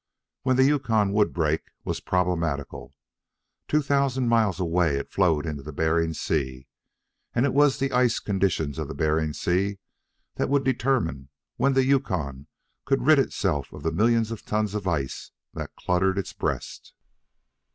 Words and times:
When 0.41 0.55
the 0.55 0.63
Yukon 0.63 1.13
would 1.13 1.31
break 1.31 1.69
was 1.85 1.99
problematical. 1.99 2.95
Two 3.67 3.83
thousand 3.83 4.29
miles 4.29 4.59
away 4.59 4.97
it 4.97 5.11
flowed 5.11 5.45
into 5.45 5.71
Bering 5.71 6.15
Sea, 6.15 6.65
and 7.35 7.45
it 7.45 7.53
was 7.53 7.77
the 7.77 7.91
ice 7.91 8.17
conditions 8.17 8.79
of 8.79 8.97
Bering 8.97 9.31
Sea 9.33 9.77
that 10.37 10.49
would 10.49 10.63
determine 10.63 11.29
when 11.57 11.73
the 11.73 11.85
Yukon 11.85 12.47
could 12.83 13.05
rid 13.05 13.19
itself 13.19 13.71
of 13.71 13.83
the 13.83 13.91
millions 13.91 14.31
of 14.31 14.43
tons 14.43 14.73
of 14.73 14.87
ice 14.87 15.29
that 15.53 15.75
cluttered 15.75 16.17
its 16.17 16.33
breast. 16.33 16.95